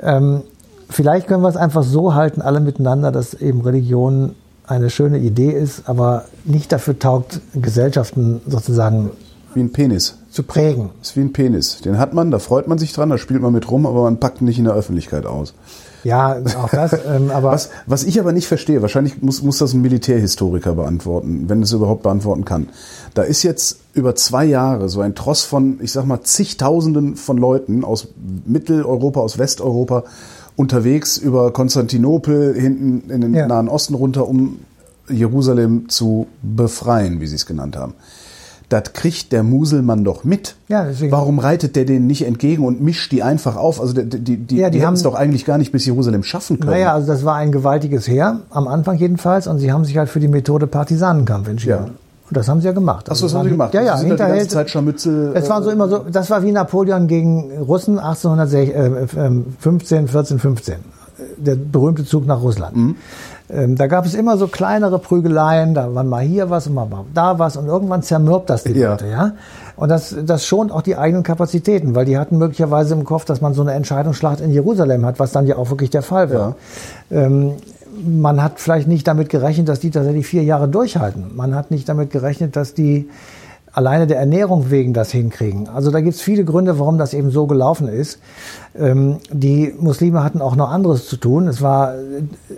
[0.00, 0.42] Ähm,
[0.88, 4.36] vielleicht können wir es einfach so halten, alle miteinander, dass eben Religion
[4.66, 9.10] eine schöne Idee ist, aber nicht dafür taugt, Gesellschaften sozusagen
[9.54, 10.18] Wie ein Penis.
[10.30, 10.90] zu prägen.
[11.00, 11.80] Ist wie ein Penis.
[11.80, 14.18] Den hat man, da freut man sich dran, da spielt man mit rum, aber man
[14.18, 15.54] packt ihn nicht in der Öffentlichkeit aus.
[16.02, 19.72] Ja, auch das, ähm, aber Was, was ich aber nicht verstehe, wahrscheinlich muss, muss das
[19.72, 22.68] ein Militärhistoriker beantworten, wenn es überhaupt beantworten kann.
[23.14, 27.38] Da ist jetzt über zwei Jahre so ein Tross von, ich sag mal, zigtausenden von
[27.38, 28.08] Leuten aus
[28.44, 30.04] Mitteleuropa, aus Westeuropa
[30.56, 33.46] unterwegs über Konstantinopel hinten in den Ja.
[33.46, 34.58] Nahen Osten runter, um
[35.08, 37.94] Jerusalem zu befreien, wie sie es genannt haben.
[38.74, 40.56] Das kriegt der Muselmann doch mit.
[40.66, 43.80] Ja, deswegen- Warum reitet der denen nicht entgegen und mischt die einfach auf?
[43.80, 46.24] Also die, die, die, Ja, die die haben- es doch eigentlich gar nicht bis Jerusalem
[46.24, 46.72] schaffen können.
[46.72, 50.08] naja, also das war ein gewaltiges Heer, am Anfang jedenfalls, und sie haben sich halt
[50.08, 51.84] für die Methode Partisanenkampf entschieden.
[51.86, 51.90] Ja.
[52.28, 53.08] Und das haben sie ja gemacht.
[53.10, 53.74] Achso, das waren haben sie gemacht.
[53.74, 54.48] Ja, ja, Sie halt die ganze.
[54.48, 55.32] Zeit Scharmützel.
[55.36, 60.74] Es war so immer so, das war wie Napoleon gegen Russen 1815, 14, 15.
[61.38, 62.76] Der berühmte Zug nach Russland.
[62.76, 62.96] Mhm.
[63.54, 66.88] Ähm, da gab es immer so kleinere Prügeleien, da war mal hier was und mal
[67.14, 68.90] da was und irgendwann zermürbt das die Ja.
[68.92, 69.32] Leute, ja.
[69.76, 73.40] Und das, das schont auch die eigenen Kapazitäten, weil die hatten möglicherweise im Kopf, dass
[73.40, 76.56] man so eine Entscheidungsschlacht in Jerusalem hat, was dann ja auch wirklich der Fall war.
[77.10, 77.52] Ähm,
[78.04, 81.30] man hat vielleicht nicht damit gerechnet, dass die tatsächlich vier Jahre durchhalten.
[81.36, 83.08] Man hat nicht damit gerechnet, dass die
[83.74, 85.68] alleine der Ernährung wegen das hinkriegen.
[85.68, 88.20] Also da gibt es viele Gründe, warum das eben so gelaufen ist.
[88.78, 91.48] Ähm, die Muslime hatten auch noch anderes zu tun.
[91.48, 91.94] Es war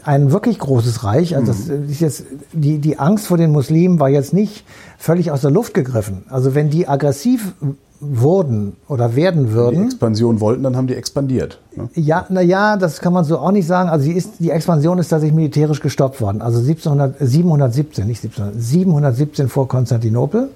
[0.05, 1.35] ein wirklich großes Reich.
[1.35, 4.65] Also das ist jetzt, die, die Angst vor den Muslimen war jetzt nicht
[4.99, 6.25] völlig aus der Luft gegriffen.
[6.29, 7.55] Also wenn die aggressiv
[8.01, 11.61] wurden oder werden die würden, Expansion wollten, dann haben die expandiert.
[11.75, 11.89] Ne?
[11.95, 13.89] ja, na ja, das kann man so auch nicht sagen.
[13.89, 16.43] Also sie ist, die Expansion ist tatsächlich militärisch gestoppt worden.
[16.43, 20.51] Also 1700, äh, 717, nicht 1700, 717 vor Konstantinopel.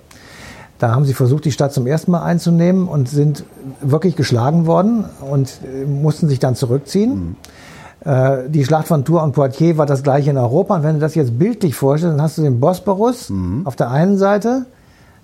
[0.81, 3.45] Da haben sie versucht, die Stadt zum ersten Mal einzunehmen und sind
[3.83, 7.37] wirklich geschlagen worden und äh, mussten sich dann zurückziehen.
[8.03, 10.77] Äh, die Schlacht von Tours und Poitiers war das gleiche in Europa.
[10.77, 13.31] Und wenn du das jetzt bildlich vorstellst, dann hast du den Bosporus
[13.65, 14.65] auf der einen Seite,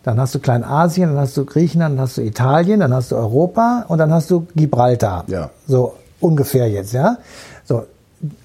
[0.02, 3.16] dann hast du Kleinasien, dann hast du Griechenland, dann hast du Italien, dann hast du
[3.16, 5.24] Europa und dann hast du Gibraltar.
[5.26, 5.48] Ja.
[5.66, 7.16] So ungefähr jetzt, ja.
[7.64, 7.84] So,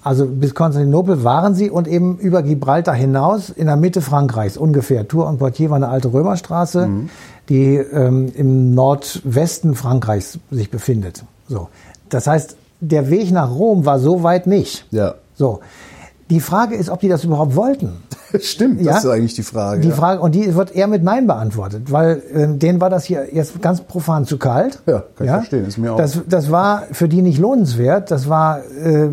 [0.02, 5.08] also bis Konstantinopel waren sie und eben über Gibraltar hinaus in der Mitte Frankreichs ungefähr.
[5.08, 6.88] Tours und Poitiers war eine alte Römerstraße,
[7.48, 11.24] die ähm, im Nordwesten Frankreichs sich befindet.
[11.48, 11.68] So,
[12.08, 14.86] das heißt, der Weg nach Rom war so weit nicht.
[14.90, 15.14] Ja.
[15.34, 15.60] So,
[16.32, 17.90] die Frage ist, ob die das überhaupt wollten.
[18.40, 18.94] Stimmt, Ja.
[18.94, 19.82] das ist eigentlich die Frage.
[19.82, 19.94] Die ja.
[19.94, 23.60] Frage, und die wird eher mit Nein beantwortet, weil ähm, denen war das hier jetzt
[23.60, 24.80] ganz profan zu kalt.
[24.86, 25.98] Ja, kann ich verstehen, ist mir auch.
[25.98, 28.10] Das, das war für die nicht lohnenswert.
[28.10, 29.08] Das war, äh,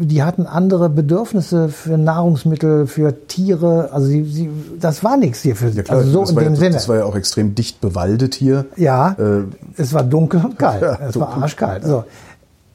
[0.00, 3.90] die hatten andere Bedürfnisse für Nahrungsmittel, für Tiere.
[3.92, 5.76] Also sie, sie, das war nichts hier für sie.
[5.76, 6.70] ja, klar, also so in dem ja, Sinne.
[6.72, 8.64] Das war ja auch extrem dicht bewaldet hier.
[8.76, 9.42] Ja, Äh,
[9.76, 10.80] es war dunkel und kalt.
[10.82, 11.84] Ja, es war arschkalt.
[11.84, 12.04] So.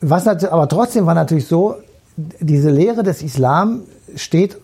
[0.02, 1.76] Was aber trotzdem war natürlich so,
[2.18, 3.82] diese Lehre des Islam
[4.16, 4.58] steht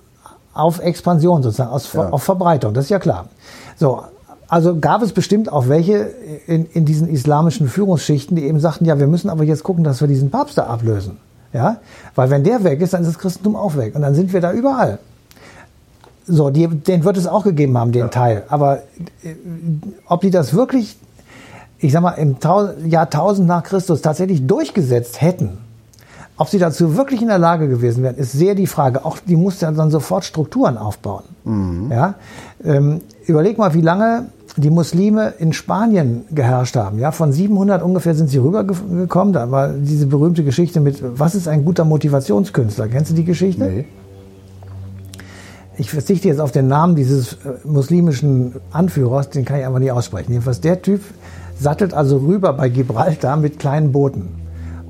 [0.53, 2.09] auf Expansion sozusagen, aus, Ja.
[2.09, 3.27] auf Verbreitung, das ist ja klar.
[3.77, 4.03] So,
[4.47, 6.11] also gab es bestimmt auch welche
[6.47, 10.01] in, in diesen islamischen Führungsschichten, die eben sagten, ja, wir müssen aber jetzt gucken, dass
[10.01, 11.17] wir diesen Papst da ablösen.
[11.53, 11.77] Ja,
[12.15, 14.41] weil wenn der weg ist, dann ist das Christentum auch weg und dann sind wir
[14.41, 14.97] da überall.
[16.25, 18.43] So, die, den wird es auch gegeben haben, den Teil.
[18.47, 18.77] Aber
[19.23, 19.35] äh,
[20.07, 20.97] ob die das wirklich,
[21.79, 25.57] ich sag mal, im Tau Jahr 1000 nach Christus tatsächlich durchgesetzt hätten,
[26.37, 29.05] ob sie dazu wirklich in der Lage gewesen wären, ist sehr die Frage.
[29.05, 31.23] Auch die mussten ja dann sofort Strukturen aufbauen.
[31.91, 32.15] Ja?
[32.63, 36.99] Ähm, überleg mal, wie lange die Muslime in Spanien geherrscht haben.
[36.99, 39.33] Ja, von 700 ungefähr sind sie rübergekommen.
[39.33, 42.87] Da war diese berühmte Geschichte mit, was ist ein guter Motivationskünstler?
[42.87, 43.63] Kennst du die Geschichte?
[43.63, 43.85] Nee.
[45.75, 49.91] Ich verzichte jetzt auf den Namen dieses äh, muslimischen Anführers, den kann ich einfach nicht
[49.91, 50.31] aussprechen.
[50.31, 51.01] Jedenfalls der Typ
[51.59, 54.42] sattelt also rüber bei Gibraltar mit kleinen Booten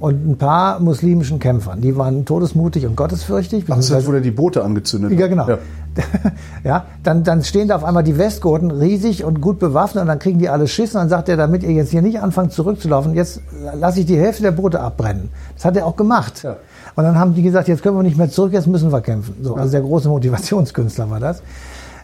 [0.03, 1.79] und ein paar muslimischen Kämpfern.
[1.79, 3.63] Die waren todesmutig und gottesfürchtig.
[3.69, 5.17] Ach, das ist, wo der die Boote angezündet hat.
[5.17, 5.47] Ja, genau.
[5.47, 5.57] Ja.
[6.65, 10.19] Ja, dann, dann stehen da auf einmal die Westgoten riesig und gut bewaffnet und dann
[10.19, 13.13] kriegen die alle Schiss und dann sagt er, damit ihr jetzt hier nicht anfangt zurückzulaufen,
[13.13, 13.41] jetzt
[13.79, 15.29] lasse ich die Hälfte der Boote abbrennen.
[15.55, 16.43] Das hat er auch gemacht.
[16.43, 16.57] Ja.
[16.95, 19.35] Und dann haben die gesagt, jetzt können wir nicht mehr zurück, jetzt müssen wir kämpfen.
[19.41, 21.41] So, also der große Motivationskünstler war das.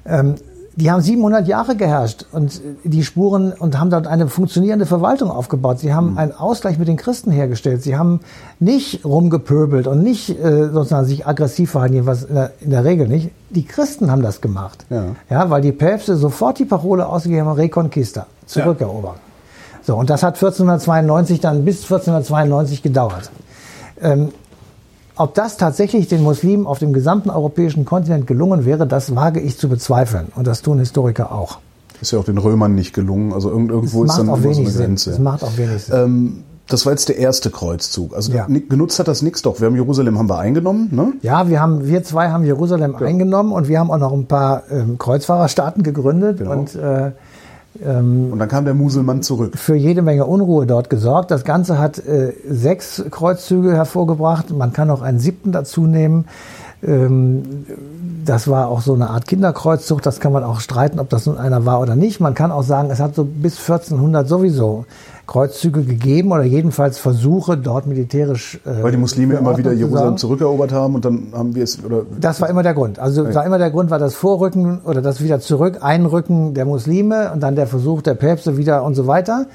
[0.05, 0.35] Ähm,
[0.79, 5.79] die haben 700 Jahre geherrscht und die Spuren und haben dort eine funktionierende Verwaltung aufgebaut.
[5.79, 7.83] Sie haben einen Ausgleich mit den Christen hergestellt.
[7.83, 8.21] Sie haben
[8.59, 13.07] nicht rumgepöbelt und nicht äh, sozusagen sich aggressiv verhalten, was in der, in der Regel
[13.07, 13.31] nicht.
[13.49, 14.85] Die Christen haben das gemacht.
[14.89, 15.15] Ja.
[15.29, 19.15] ja, weil die Päpste sofort die Parole ausgegeben haben, Reconquista, zurückerobern.
[19.83, 23.31] So, und das hat 1492 dann bis 1492 gedauert.
[24.01, 24.29] Ähm,
[25.19, 29.57] ob das tatsächlich den Muslimen auf dem gesamten europäischen Kontinent gelungen wäre, das wage ich
[29.57, 30.27] zu bezweifeln.
[30.35, 31.59] Und das tun Historiker auch.
[32.01, 33.33] Ist ja auch den Römern nicht gelungen.
[33.33, 34.71] Also irgend- irgendwo Es ist dann auch immer so eine.
[34.71, 35.11] Grenze.
[35.11, 35.95] Es macht auch wenig Sinn.
[35.97, 38.15] Ähm, das war jetzt der erste Kreuzzug.
[38.15, 38.45] Also Ja.
[38.45, 39.59] genutzt hat das nichts doch.
[39.59, 41.13] Wir haben Jerusalem haben wir eingenommen, ne?
[41.23, 44.63] Ja, wir haben, wir zwei haben Jerusalem eingenommen und wir haben auch noch ein paar
[44.71, 46.51] ähm, Kreuzfahrerstaaten gegründet Genau.
[46.51, 47.11] und äh,
[48.31, 49.57] Und dann kam der Muselmann zurück.
[49.57, 51.31] für jede Menge Unruhe dort gesorgt.
[51.31, 54.51] Das Ganze hat äh, sechs Kreuzzüge hervorgebracht.
[54.51, 56.25] Man kann noch einen siebten dazu nehmen.
[56.81, 57.65] Ähm,
[58.25, 60.01] das war auch so eine Art Kinderkreuzzug.
[60.01, 62.19] Das kann man auch streiten, ob das nun einer war oder nicht.
[62.19, 64.85] Man kann auch sagen, es hat so bis 1400 sowieso
[65.29, 68.59] Kreuzzüge gegeben oder jedenfalls Versuche, dort militärisch.
[68.65, 72.01] Äh, Weil die Muslime immer wieder Jerusalem zurückerobert haben und dann haben wir es oder
[72.19, 72.97] Das war immer der Grund.
[72.97, 77.31] Also war immer der Grund war das Vorrücken oder das wieder zurück Einrücken der Muslime
[77.31, 79.45] und dann der Versuch der Päpste wieder und so weiter.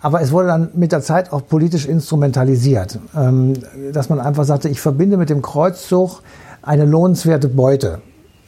[0.00, 3.52] Aber es wurde dann mit der Zeit auch politisch instrumentalisiert, ähm,
[3.92, 6.22] dass man einfach sagte, ich verbinde mit dem Kreuzzug
[6.62, 7.98] eine lohnenswerte Beute.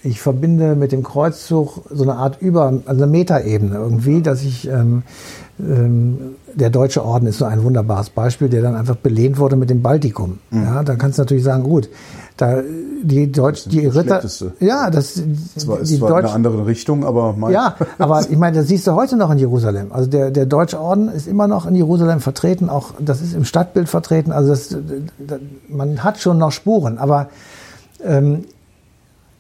[0.03, 4.67] Ich verbinde mit dem Kreuzzug so eine Art über, also eine Metaebene irgendwie, dass ich
[4.67, 5.03] ähm,
[5.59, 9.71] ähm, der Deutsche Orden ist so ein wunderbares Beispiel, der dann einfach belehnt wurde mit
[9.71, 10.39] dem Baltikum.
[10.51, 11.89] Ja, da kannst du natürlich sagen, gut,
[12.37, 12.63] da
[13.03, 14.23] die Deutsch, die Ritter,
[14.61, 15.23] ja, das
[15.57, 18.59] zwar ist die zwar in Deutsch, eine andere Richtung, aber mein, ja, aber ich meine,
[18.59, 19.93] das siehst du heute noch in Jerusalem.
[19.93, 23.45] Also der, der Deutsche Orden ist immer noch in Jerusalem vertreten, auch das ist im
[23.45, 24.33] Stadtbild vertreten.
[24.33, 24.69] Also das,
[25.19, 27.29] das, man hat schon noch Spuren, aber
[28.03, 28.45] ähm,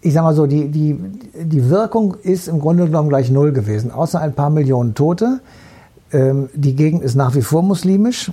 [0.02, 0.98] ich sag mal so, die, die,
[1.34, 5.40] die Wirkung ist im Grunde genommen gleich null gewesen, außer ein paar Millionen Tote.
[6.12, 8.32] Ähm, die Gegend ist nach wie vor muslimisch.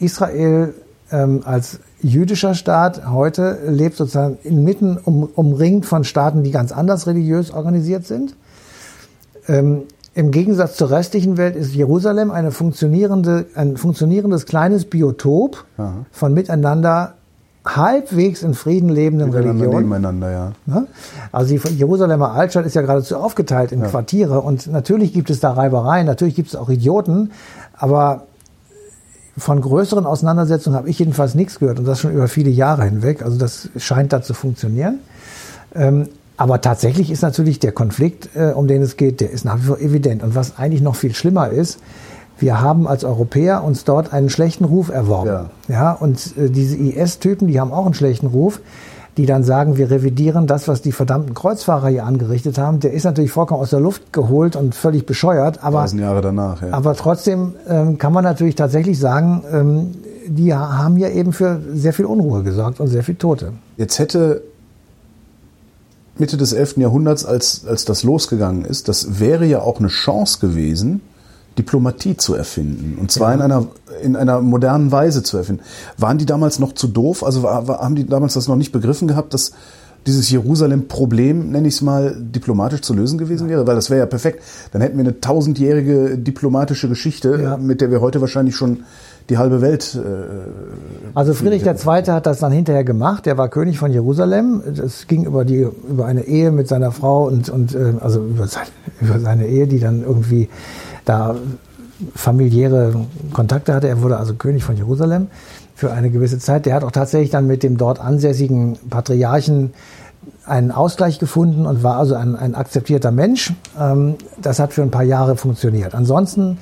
[0.00, 0.74] Israel
[1.12, 7.06] ähm, als jüdischer Staat heute lebt sozusagen inmitten um, umringt von Staaten, die ganz anders
[7.06, 8.34] religiös organisiert sind.
[9.46, 9.82] Ähm,
[10.14, 15.64] Im Gegensatz zur restlichen Welt ist Jerusalem eine funktionierende, ein funktionierendes kleines Biotop
[16.10, 17.14] von miteinander
[17.74, 19.80] halbwegs in Frieden lebenden Religionen.
[19.80, 20.52] nebeneinander, ja.
[20.66, 20.86] Ne?
[21.32, 25.52] Also die Jerusalemer Altstadt ist ja geradezu aufgeteilt in Quartiere und natürlich gibt es da
[25.52, 27.32] Reibereien, natürlich gibt es auch Idioten,
[27.74, 28.22] aber
[29.38, 33.22] von größeren Auseinandersetzungen habe ich jedenfalls nichts gehört und das schon über viele Jahre hinweg.
[33.22, 35.00] Also das scheint da zu funktionieren.
[35.74, 39.58] Ähm, aber tatsächlich ist natürlich der Konflikt, äh, um den es geht, der ist nach
[39.58, 40.22] wie vor evident.
[40.22, 41.80] Und was eigentlich noch viel schlimmer ist,
[42.38, 45.26] wir haben als Europäer uns dort einen schlechten Ruf erworben.
[45.28, 45.46] Ja.
[45.68, 48.60] Ja, und äh, diese IS-Typen, die haben auch einen schlechten Ruf,
[49.16, 52.80] die dann sagen, wir revidieren das, was die verdammten Kreuzfahrer hier angerichtet haben.
[52.80, 56.60] Der ist natürlich vollkommen aus der Luft geholt und völlig bescheuert, aber, Tausend Jahre danach,
[56.60, 56.72] ja.
[56.72, 59.90] aber trotzdem ähm, kann man natürlich tatsächlich sagen, ähm,
[60.26, 63.52] die ha- haben ja eben für sehr viel Unruhe gesorgt und sehr viel Tote.
[63.78, 64.42] Jetzt hätte
[66.18, 66.76] Mitte des 11.
[66.78, 71.00] Jahrhunderts, als, als das losgegangen ist, das wäre ja auch eine Chance gewesen,
[71.58, 72.98] Diplomatie zu erfinden.
[73.00, 73.66] Und zwar in, einer,
[74.02, 75.62] in einer modernen Weise zu erfinden.
[75.96, 77.24] Waren die damals noch zu doof?
[77.24, 79.52] Also war, war, haben die damals das noch nicht begriffen gehabt, dass
[80.06, 83.66] dieses Jerusalem-Problem, nenne ich es mal, diplomatisch zu lösen gewesen wäre?
[83.66, 84.42] Weil das wäre ja perfekt.
[84.72, 87.56] Dann hätten wir eine tausendjährige diplomatische Geschichte, Ja.
[87.56, 88.84] mit der wir heute wahrscheinlich schon
[89.28, 89.98] die halbe Welt äh,
[91.14, 91.74] Also Friedrich II.
[92.06, 93.26] hat das dann hinterher gemacht.
[93.26, 94.62] Der war König von Jerusalem.
[94.76, 98.46] Das ging über die über eine Ehe mit seiner Frau und und äh, also über,
[98.46, 98.66] sein,
[99.00, 100.48] über seine Ehe, die dann irgendwie
[101.06, 101.34] da
[102.14, 103.88] familiäre Kontakte hatte.
[103.88, 105.28] Er wurde also König von Jerusalem.
[105.76, 106.64] für eine gewisse Zeit.
[106.64, 109.74] Der hat auch tatsächlich dann mit dem dort ansässigen Patriarchen
[110.46, 113.52] einen Ausgleich gefunden und war also ein, ein akzeptierter Mensch.
[113.78, 115.94] Ähm, das hat für ein paar Jahre funktioniert.
[115.94, 116.58] Ansonsten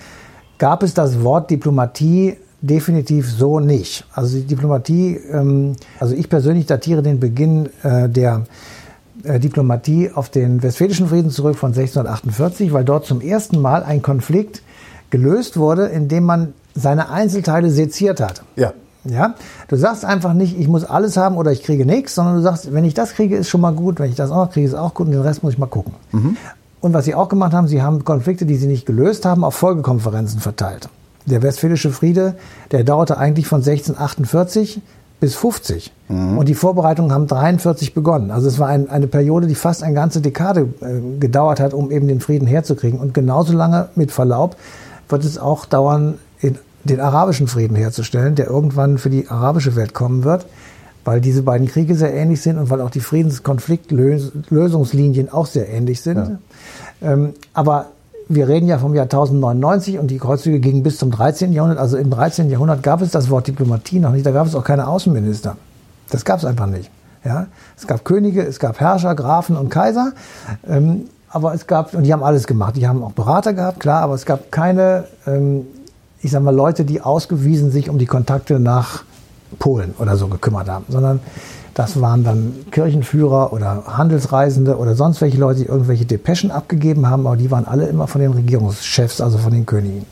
[0.58, 4.04] gab es das Wort Diplomatie definitiv so nicht.
[4.12, 8.46] Also die Diplomatie, ähm, also ich persönlich datiere den Beginn äh, der
[9.24, 14.62] Diplomatie auf den Westfälischen Frieden zurück von 1648, weil dort zum ersten Mal ein Konflikt
[15.10, 18.42] gelöst wurde, indem man seine Einzelteile seziert hat.
[18.56, 18.72] Ja.
[19.06, 19.34] Ja,
[19.68, 22.72] du sagst einfach nicht, ich muss alles haben oder ich kriege nichts, sondern du sagst,
[22.72, 24.94] wenn ich das kriege, ist schon mal gut, wenn ich das auch kriege, ist auch
[24.94, 25.92] gut und den Rest muss ich mal gucken.
[26.12, 26.38] Mhm.
[26.80, 29.54] Und was sie auch gemacht haben, sie haben Konflikte, die sie nicht gelöst haben, auf
[29.56, 30.88] Folgekonferenzen verteilt.
[31.26, 32.34] Der Westfälische Friede,
[32.72, 34.80] der dauerte eigentlich von 1648
[35.24, 35.90] bis 50.
[36.08, 36.36] Mhm.
[36.36, 38.30] Und die Vorbereitungen haben 43 begonnen.
[38.30, 41.90] Also es war ein, eine Periode, die fast eine ganze Dekade äh, gedauert hat, um
[41.90, 43.00] eben den Frieden herzukriegen.
[43.00, 44.56] Und genauso lange, mit Verlaub,
[45.08, 49.94] wird es auch dauern, in den arabischen Frieden herzustellen, der irgendwann für die arabische Welt
[49.94, 50.44] kommen wird,
[51.06, 56.02] weil diese beiden Kriege sehr ähnlich sind und weil auch die Friedenskonfliktlösungslinien auch sehr ähnlich
[56.02, 56.18] sind.
[56.18, 56.36] Ja.
[57.00, 57.86] Ähm, aber
[58.28, 61.52] wir reden ja vom Jahr 1099 und die Kreuzzüge gingen bis zum 13.
[61.52, 61.78] Jahrhundert.
[61.78, 62.50] Also im 13.
[62.50, 64.24] Jahrhundert gab es das Wort Diplomatie noch nicht.
[64.24, 65.56] Da gab es auch keine Außenminister.
[66.10, 66.90] Das gab es einfach nicht.
[67.24, 70.12] Ja, es gab Könige, es gab Herrscher, Grafen und Kaiser.
[70.66, 72.76] Ähm, aber es gab, und die haben alles gemacht.
[72.76, 75.66] Die haben auch Berater gehabt, klar, aber es gab keine ähm,
[76.24, 79.04] ich sag mal, Leute, die ausgewiesen sich um die Kontakte nach
[79.58, 81.20] Polen oder so gekümmert haben, sondern
[81.74, 87.26] das waren dann Kirchenführer oder Handelsreisende oder sonst welche Leute, die irgendwelche Depeschen abgegeben haben,
[87.26, 90.06] aber die waren alle immer von den Regierungschefs, also von den Königen.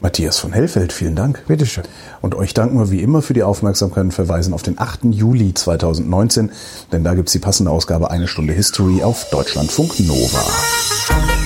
[0.00, 1.42] Matthias von Hellfeld, vielen Dank.
[1.46, 1.84] Bitteschön.
[2.20, 5.04] Und euch danken wir wie immer für die Aufmerksamkeit und verweisen auf den 8.
[5.04, 6.50] Juli 2019,
[6.92, 11.45] denn da gibt es die passende Ausgabe Eine Stunde History auf Deutschlandfunk Nova.